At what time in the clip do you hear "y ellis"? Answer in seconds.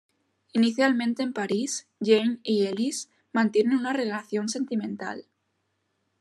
2.41-3.11